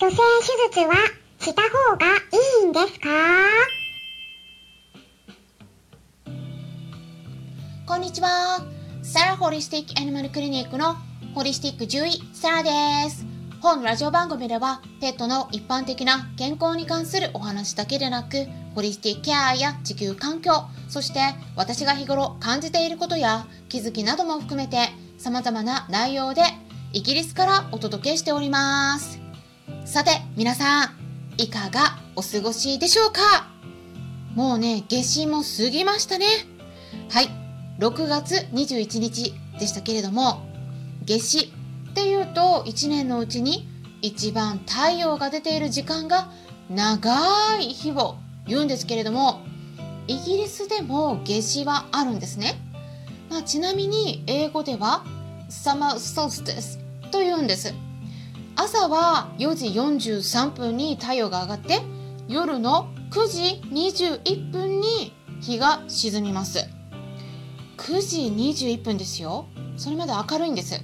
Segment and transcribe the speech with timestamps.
[0.00, 0.94] 女性手術は
[1.40, 2.06] した方が
[2.62, 3.08] いいんですか？
[7.84, 8.64] こんにちは。
[9.02, 10.94] サラホリスティックアニマルクリニックの
[11.34, 12.70] ホリスティック獣医サラで
[13.10, 13.26] す。
[13.60, 18.46] 本ラジオ番組ではペットの一般的な健康に関するお話だけでなく、
[18.76, 20.52] ホリスティックケアや地球環境、
[20.88, 21.18] そして
[21.56, 26.42] 私が日頃感じていることや気づきなども含めて様々な内容で
[26.92, 29.17] イギリスからお届けしております。
[29.84, 30.90] さて、皆さん、
[31.38, 33.48] いかがお過ごしでしょうか？
[34.34, 36.26] もうね、夏至も過ぎましたね。
[37.10, 37.28] はい、
[37.78, 40.42] 6月21日でしたけれども、
[41.06, 41.52] 夏至
[41.90, 43.66] っていうと1年のうちに
[44.02, 46.30] 一番太陽が出ている時間が
[46.70, 49.40] 長い日を言うんですけれども、
[50.06, 52.54] イギリスでも夏至はあるんですね。
[53.30, 55.04] まあ、ちなみに英語では
[55.50, 56.78] Summer Solstice
[57.10, 57.74] と言うんです。
[58.60, 61.80] 朝は4時43分に太陽が上がって
[62.26, 66.68] 夜の9時21分に日が沈みます。
[67.76, 69.46] 9時21分ですよ。
[69.76, 70.82] それまで明るいんです。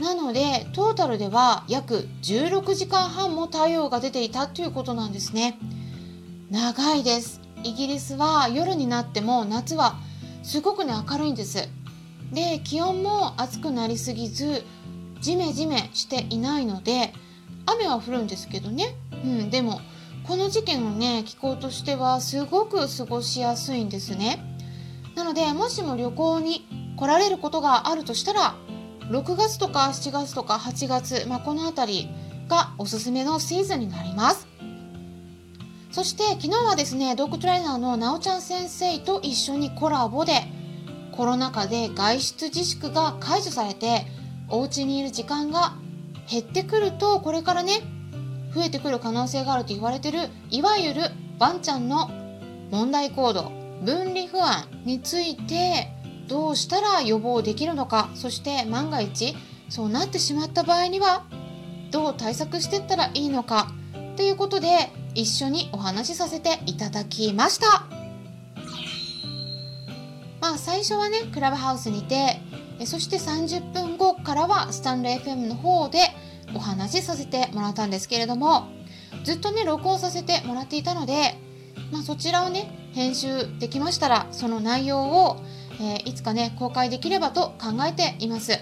[0.00, 5.58] なのでトータルでは約16時間半も太陽が出ていたということなんですね。
[6.50, 7.42] 長いです。
[7.64, 9.96] イギリスは夜になっても夏は
[10.42, 11.68] すごくね明るいんです。
[12.32, 14.64] で気温も暑くなりすぎず
[15.24, 17.14] ジメジメしていないので
[17.64, 18.94] 雨は降るんですけどね、
[19.24, 19.80] うん、でも
[20.28, 24.38] この時期のね気候としてはすごく過ごしやすいんですね。
[25.14, 26.66] なのでもしも旅行に
[26.98, 28.54] 来られることがあるとしたら
[29.08, 32.08] 6月とか7月とか8月、まあ、この辺り
[32.46, 34.46] がおすすめのシーズンになります。
[35.90, 40.42] そして昨日はですねドッグトレーナーのなおちゃん先生と一緒にコラボで
[41.12, 44.06] コロナ禍で外出自粛が解除されて
[44.48, 45.74] お家にいる時間が
[46.30, 47.80] 減ってくるとこれからね
[48.54, 51.02] 増えてくる可能性があると言われてるいわゆる
[51.38, 52.10] ワンちゃんの
[52.70, 53.52] 問題行動
[53.84, 55.88] 分離不安について
[56.28, 59.34] どうしたら予防できるのかそして万が一
[59.68, 61.24] そうなってしまった場合には
[61.90, 63.72] どう対策していったらいいのか
[64.16, 67.86] ということで一緒にお話しさせていただきました。
[70.44, 72.38] まあ最初はねクラブハウスにて
[72.84, 73.93] そして30分
[74.24, 75.98] からはスタンド FM の方で
[76.54, 78.66] お話しさせてもらったんですけれども
[79.22, 81.38] ずっとね録音させてもらっていたので、
[81.92, 85.36] まあ、そちらをね編集できましたらその内容を、
[85.80, 88.52] えー、いつかね公開できればと考えています。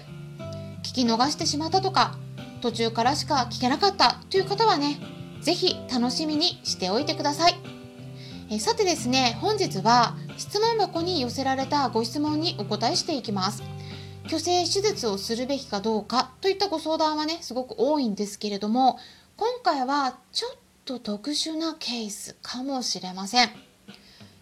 [0.83, 2.17] 聞き逃してしまったとか
[2.61, 4.99] 途中からしか聞けなかったという方はね
[5.41, 7.55] 是非楽しみにしておいてください、
[8.49, 13.72] えー、さてですね本日は質問箱に寄せられたご質問にお答えしていきます。
[14.25, 18.97] 虚勢手術をするべきかどうかといったご相談はねすごく多いんですけれども
[19.35, 23.49] 今回はちょっと特殊なケースかもしれません。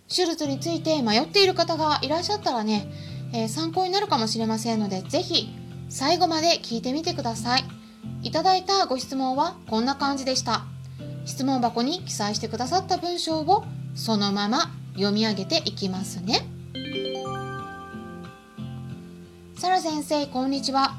[0.08, 2.91] 手術について迷っている方がいらっしゃったらね、
[3.34, 5.50] えー、参考になるかもしれませんので是非
[5.88, 7.64] 最後まで聞いてみてください。
[8.24, 10.66] いただいたご質問はこんな感じでした。
[11.25, 13.64] 質問箱に記載してくださった文章を
[13.96, 16.51] そのまま読み上げていきますね。
[19.62, 20.96] サラ先生こんにちは。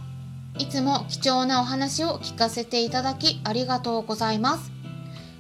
[0.56, 4.70] いつも貴重なお話を聞かせていただきありがとうございます。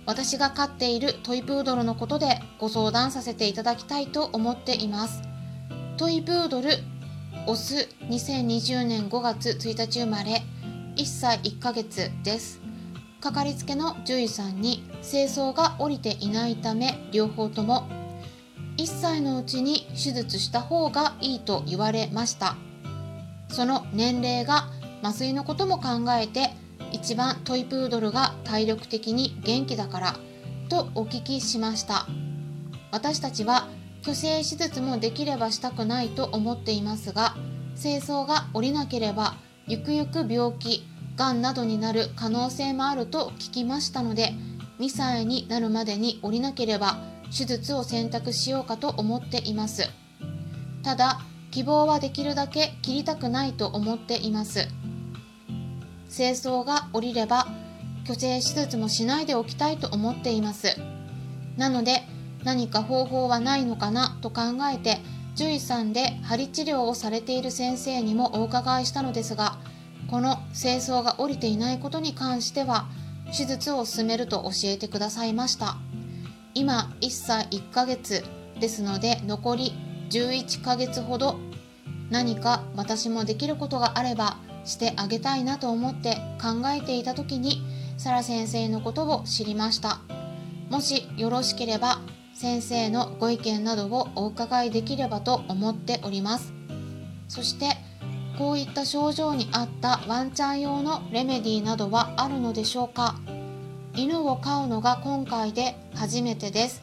[0.06, 5.22] 私が飼っているトイプードルのことでご相談させていただきたいと思っています。
[5.98, 6.70] トイプードル
[7.46, 10.42] オス2020年5月1日生まれ
[10.96, 12.60] 1歳1ヶ月です。
[13.20, 17.88] かかりつけの獣医さんに清掃が下りていないため両方とも。
[18.78, 22.56] 1歳のうちに手術した方がいいと言われました。
[23.52, 24.68] その年齢が
[25.02, 26.50] 麻酔のことも考えて
[26.90, 30.16] 一番トイプードルが体力的に元気だから
[30.68, 32.06] とお聞きしました。
[32.90, 33.68] 私たちは
[34.02, 37.36] 虚勢手術もできればしたくないと思っていますが
[37.80, 39.34] 清掃が下りなければ
[39.66, 40.86] ゆくゆく病気
[41.16, 44.32] がんなどになる可能性もあると聞きましたので
[44.80, 49.88] 2歳になるまでに下りなければ手術を選択しようかと思っています。
[50.82, 51.20] ただ
[51.52, 54.66] 希望はできるだけ切りたくないと思っています。
[56.10, 57.46] 清掃が下りれば
[58.04, 60.76] 虚勢手術もしないでおきたいと思っています。
[61.56, 62.02] なので
[62.42, 64.98] 何か方法はないのかなと考えて
[65.34, 69.58] 獣医さんで針治療をされている先生にもお伺いしたのですが
[70.08, 72.86] この清掃が下りていないことに関しては
[73.26, 75.76] 手術を進めると教えてくださいました。
[76.54, 78.24] 今1歳1ヶ月
[78.58, 79.72] ですので残り
[80.12, 81.38] 11ヶ月ほど
[82.10, 87.62] 何か私もできることがあればしてあげたいなと思って考えていた時に
[87.96, 90.00] サラ先生のことを知りました。
[90.68, 92.00] もしよろしければ
[92.34, 96.52] 先生のご意見などをお伺いできればと思っております。
[97.28, 97.76] そして
[98.38, 103.16] こういった症状に合ったワンちゃん用のレメディーなどはあるのでしょうか。
[103.94, 106.82] 犬を飼うのが今回で初めてです。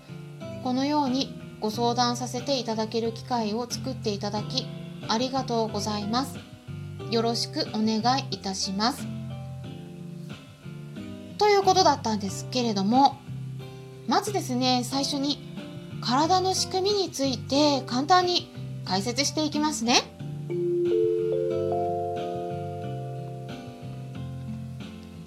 [0.63, 4.65] このようにご相談させていただける機会を作っていただき
[5.07, 6.37] ありがとうございます。
[7.11, 9.05] よろしくお願いいたします。
[11.37, 13.17] ということだったんですけれども
[14.07, 15.39] まずですね最初に
[16.01, 18.51] 体の仕組みについて簡単に
[18.85, 20.01] 解説していきますね。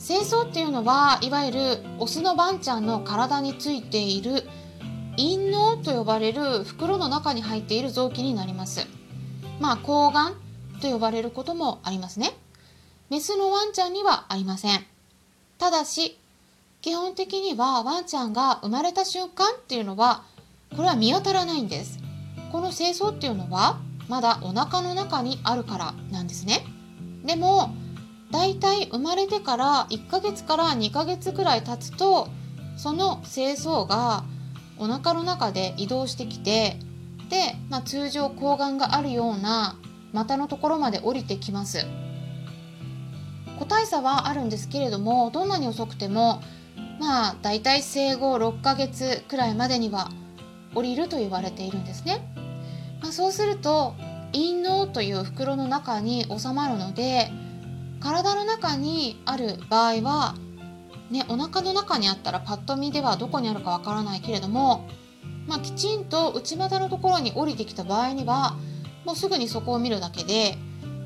[0.04, 1.60] 清掃っていうのはいわゆる
[1.98, 4.42] オスのワンちゃんの体についている
[5.16, 8.86] 陰嚢と呼ばれる袋の中に入っている臓器になります。
[9.60, 10.34] まあ睾丸
[10.80, 12.32] と呼ばれることもありますね。
[13.10, 14.84] メスのワンちゃんにはありません。
[15.58, 16.18] ただし
[16.80, 20.24] 基本的にはワンちゃんが生まれた瞬間っていうのは
[20.74, 21.98] これは見当たらないんです。
[22.50, 23.78] この清掃っていうのは
[24.08, 26.64] まだお腹の中にあるからなんですね。
[27.24, 27.74] でも
[28.30, 32.28] だいたい生まれてから1ヶ月から2ヶ月くらい経つと
[32.76, 34.24] その清掃が
[34.82, 36.76] お腹の中で移動してきて
[37.30, 39.76] で、まあ、通常睾丸があるような
[40.12, 41.86] 股のところまで降りてきます。
[43.58, 46.42] 個体差はあるんですけれどもどんなに遅くても
[46.98, 50.10] まあだいたい生後6ヶ月くらいまでには
[50.74, 52.26] 降りると言われているんですね、
[53.00, 53.94] まあ、そうすると
[54.32, 57.30] 陰嚢という袋の中に収まるので
[58.00, 60.34] 体の中にある場合は
[61.12, 64.88] ねお腹の中にあったらパッと見ではどこにあるかわからないけれども、
[65.46, 68.56] まあ、きちんと内股のところに降りてきた場合には
[69.04, 70.56] もうすぐにそこを見るだけで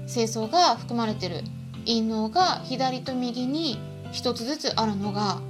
[0.07, 1.43] 清掃が含まれてる
[1.85, 3.79] 陰嚢が左と右に
[4.13, 5.41] 1つずつあるのが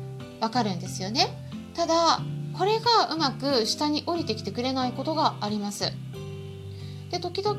[0.41, 1.29] わかるんですよね。
[1.75, 2.21] ただ
[2.59, 5.93] これがうまく下に降りてきてくれないことがあります。
[7.11, 7.59] で時々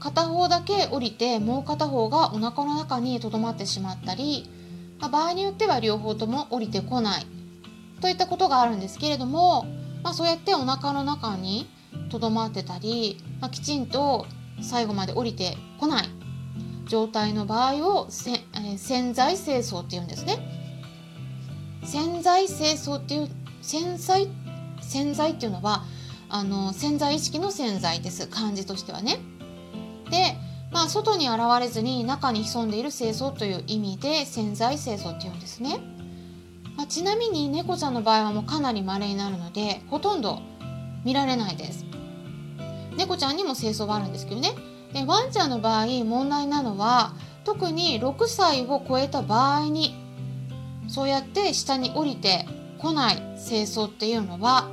[0.00, 4.48] 片方だけ降りてもう片方がお腹の中にとどまってしまったり、
[5.00, 7.26] まあ、場合によっては両方とも降りてこない
[8.00, 9.64] といったことがあるんですけれども、
[10.02, 11.68] まあ、そうやってお腹の中に
[12.10, 14.26] とどまってたり、まあ、きちんと
[14.60, 16.08] 最後まで降りてこない
[16.86, 20.38] 状態の場合をせ、えー、潜在清掃っていうんですね。
[21.84, 23.28] 潜在清掃っていう
[23.62, 24.28] 潜在
[24.80, 25.84] 潜在っていうのは
[26.28, 29.18] あの潜在意識の潜在です漢字としてはね。
[30.10, 30.36] で、
[30.70, 35.80] まあ、外に現れずに中に潜んでいる清掃という意味で潜在清掃っていうんですね。
[36.76, 40.40] まあ、ちなみに猫ちゃんの場合はもうかなり稀になるのでほとんど
[41.04, 41.84] 見られないです。
[42.96, 44.54] 猫ちゃんにも清掃はあるんですけどね。
[44.92, 47.12] でワンちゃんの場合問題なのは
[47.44, 49.94] 特に6歳を超えた場合に
[50.88, 52.46] そうやって下に降りて
[52.78, 54.68] こない清掃っていうのは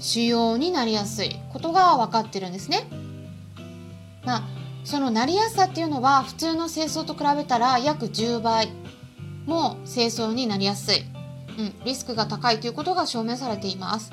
[0.00, 2.88] 腫瘍になりやすいことが分かってるんですね。
[4.24, 8.72] まあそのなりやすさっていうのは普通の清掃と比べたら約10倍
[9.46, 11.04] も清掃になりやすい、
[11.58, 14.10] うん、リスクが高いということが証明されています。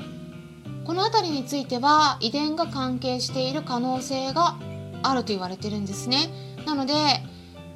[0.85, 4.55] この辺りについては遺伝が関係している可能性が
[5.01, 6.29] あると言われてるんですね。
[6.65, 6.93] なので、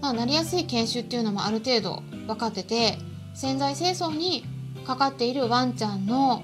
[0.02, 2.98] まあ、なりやすい犬種っていうのもある程度分かってて
[3.34, 4.46] 潜在清掃に
[4.86, 6.44] かかっているワンちゃんの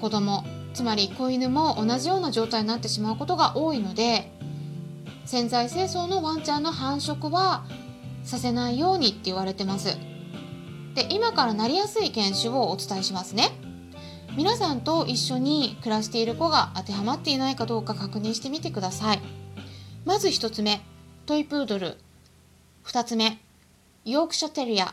[0.00, 4.32] 子供つまり子犬も同じような状態になってしまうことが多いので
[5.24, 7.64] 潜在清掃のワンちゃんの繁殖は
[8.24, 9.96] させないようにって言われてます。
[10.94, 13.50] で今からなりやすい犬種をお伝えしますね。
[14.36, 19.20] 皆さんと一緒に暮らしている子が当てはまっていないかどうか確認してみてください。
[20.04, 20.82] まず1つ目、
[21.24, 21.96] トイプードル。
[22.84, 23.38] 2つ目、
[24.04, 24.92] ヨークシャテリア。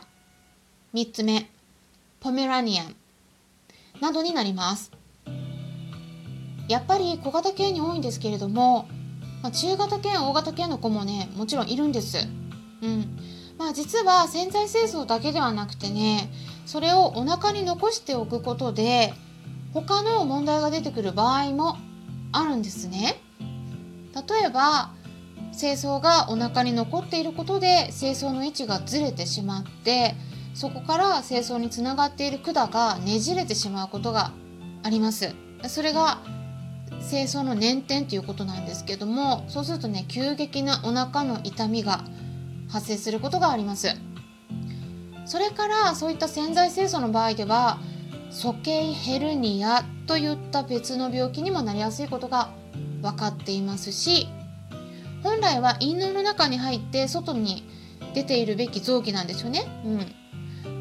[0.94, 1.50] 3つ目、
[2.20, 2.94] ポメラニアン。
[4.00, 4.92] などになります。
[6.68, 8.88] やっぱり小型犬に多いんですけれども、
[9.42, 12.18] まあ、中型犬、大型犬の子もね、もちろんいるんです。
[12.82, 13.18] うん。
[13.58, 16.32] まあ実は潜在清掃だけではなくてね、
[16.64, 19.12] それをお腹に残しておくことで、
[19.74, 21.76] 他の問題が出てくる場合も
[22.32, 23.20] あるんですね。
[24.14, 24.90] 例えば
[25.58, 30.14] 清掃がお腹に残っていることで清掃の位置がずれてしまって
[30.54, 34.32] そこから清掃につながっている管がねじれてしまうことが
[34.82, 35.34] あります
[35.66, 36.18] それが
[37.02, 42.04] 清掃の捻転ということなんですけどもそうするとね急激なお腹の痛みが
[42.68, 43.88] 発生することがあります
[45.24, 47.78] それからそういった潜在清掃の場合では
[48.30, 52.50] 鼠径ヘルニアといった別の病気にもなりやすいことが
[53.02, 54.28] 分かっていますし
[55.22, 57.64] 本来は陰嚢の中に入って外に
[58.14, 59.64] 出ているべき臓器なんですよね。
[59.84, 60.22] うん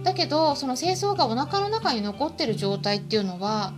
[0.04, 3.74] だけどその精巣がお腹の中に残ってる状態っていうのは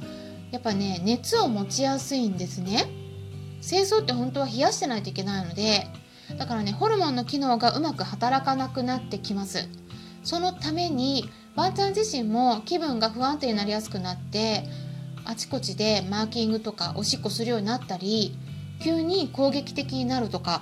[0.53, 2.85] やっぱね熱を持ちやすいんですね。
[3.59, 5.87] 精巣って本当は冷やしてないといけないので
[6.37, 9.67] だからねホルモンの機能がうまく働かなくなってきます。
[10.23, 14.63] そのためにワンちゃん自身も気分が不安定になりやすくなって
[15.25, 18.37] あちこちでマーキングとかおしっこするようになったり
[18.79, 20.61] 急に攻撃的になるとか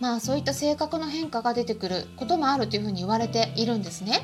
[0.00, 4.20] まあそういった性格の変化が出てくることもあるというふうに言われているんですね。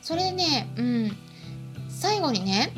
[0.00, 1.16] それでね、うん、
[1.88, 2.72] 最後にね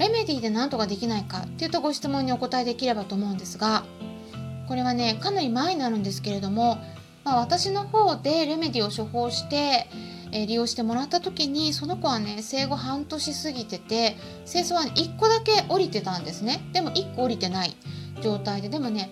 [0.00, 3.84] レメディで何とかできないかっていったご質問にお答えできればと思うんですが
[4.66, 6.78] これはねかなり前になるんですけれども、
[7.22, 9.88] まあ、私の方でレメディを処方して、
[10.32, 14.16] えー、利用してもらった時にその子はね生後半年過ぎてて
[14.50, 16.62] 清掃は1個だけ降りてたんですね。
[16.72, 17.76] でも1個降りてない
[18.22, 19.10] 状態ででもね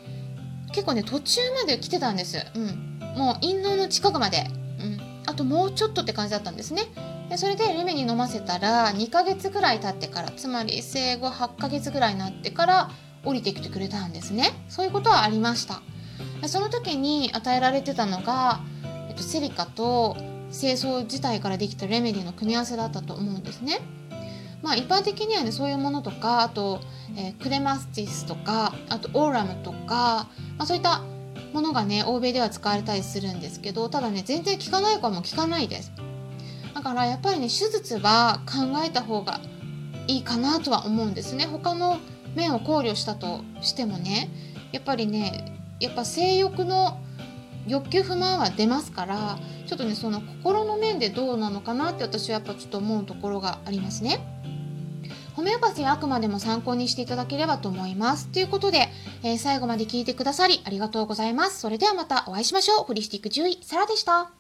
[0.73, 4.47] 結構ね途中まで来てたんです、うん、もう陰嚢の近くまで、
[4.81, 6.85] うん、あともうちょっとって感じだったんですね。
[7.29, 12.91] でそれでルメに飲ませたら2ヶ月ぐらい経ってからつまり生後8ヶ月ぐらいになってから
[13.25, 14.53] 降りてきてくれたんですね。
[14.69, 15.83] そういうことはありました。
[16.41, 18.61] でその時に与えられてたのが、
[19.09, 20.17] えっと、セリカと
[20.51, 23.81] 清掃自体からできたレメディの組み合わせだったと思うんですね。
[24.63, 26.81] まあ一般的にはねそういうものとかあと、
[27.17, 31.03] えー、クレマスティスとかあとオーラムとか、まあ、そういった
[31.53, 35.93] ものがね欧米では使われたりするんですけどただね全然効かない子はもう効かないです。
[36.75, 39.41] だからやっぱりね手術は考えた方が
[40.07, 41.99] いいかなとは思うんですね他の
[42.35, 44.31] 面を考慮したとしてもね
[44.73, 47.01] やっぱりねやっぱ性欲の
[47.67, 54.19] 欲求不満は出ますからちょっとねその心の面でどうなのかなって私はやっぱちょっと思うところがありますね。
[55.39, 58.27] ホメオパシーはあくまでも参考にしていただければと思います。
[58.27, 58.89] ということで、
[59.23, 61.61] えー、最後まで聞いてくださりありがとうございます。
[61.61, 62.85] それではまたお会いしましょう。
[62.85, 64.38] ホリスティック獣医、サラでした。